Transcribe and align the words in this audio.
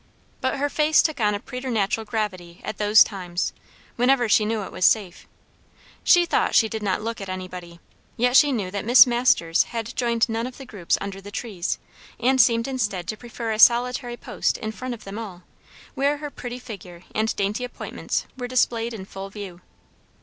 But 0.41 0.57
her 0.57 0.67
face 0.67 1.03
took 1.03 1.19
on 1.21 1.35
a 1.35 1.39
preternatural 1.39 2.05
gravity 2.05 2.59
at 2.63 2.79
those 2.79 3.03
times, 3.03 3.53
whenever 3.97 4.27
she 4.27 4.45
knew 4.45 4.63
it 4.63 4.71
was 4.71 4.83
safe. 4.83 5.27
She 6.03 6.25
thought 6.25 6.55
she 6.55 6.67
did 6.67 6.81
not 6.81 7.03
look 7.03 7.21
at 7.21 7.29
anybody; 7.29 7.79
yet 8.17 8.35
she 8.35 8.51
knew 8.51 8.71
that 8.71 8.83
Miss 8.83 9.05
Masters 9.05 9.65
had 9.65 9.95
joined 9.95 10.27
none 10.27 10.47
of 10.47 10.57
the 10.57 10.65
groups 10.65 10.97
under 10.99 11.21
the 11.21 11.29
trees, 11.29 11.77
and 12.19 12.41
seemed 12.41 12.67
instead 12.67 13.07
to 13.09 13.15
prefer 13.15 13.51
a 13.51 13.59
solitary 13.59 14.17
post 14.17 14.57
in 14.57 14.71
front 14.71 14.95
of 14.95 15.03
them 15.03 15.19
all, 15.19 15.43
where 15.93 16.17
her 16.17 16.31
pretty 16.31 16.57
figure 16.57 17.03
and 17.13 17.35
dainty 17.35 17.63
appointments 17.63 18.25
were 18.35 18.47
displayed 18.47 18.95
in 18.95 19.05
full 19.05 19.29
view. 19.29 19.61